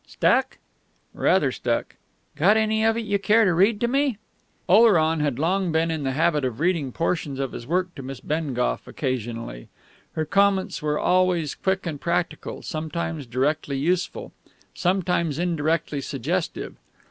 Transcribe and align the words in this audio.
"Stuck?" 0.07 0.57
"Rather 1.13 1.51
stuck." 1.51 1.93
"Got 2.35 2.57
any 2.57 2.83
of 2.83 2.97
it 2.97 3.01
you 3.05 3.19
care 3.19 3.45
to 3.45 3.53
read 3.53 3.79
to 3.81 3.87
me?..." 3.87 4.17
Oleron 4.67 5.19
had 5.19 5.37
long 5.37 5.71
been 5.71 5.91
in 5.91 6.01
the 6.01 6.13
habit 6.13 6.43
of 6.43 6.59
reading 6.59 6.91
portions 6.91 7.37
of 7.39 7.51
his 7.51 7.67
work 7.67 7.93
to 7.93 8.01
Miss 8.01 8.19
Bengough 8.19 8.81
occasionally. 8.87 9.67
Her 10.13 10.25
comments 10.25 10.81
were 10.81 10.97
always 10.97 11.53
quick 11.53 11.85
and 11.85 12.01
practical, 12.01 12.63
sometimes 12.63 13.27
directly 13.27 13.77
useful, 13.77 14.31
sometimes 14.73 15.37
indirectly 15.37 16.01
suggestive. 16.01 16.77